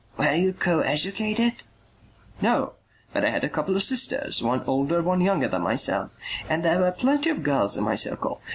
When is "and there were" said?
6.49-6.91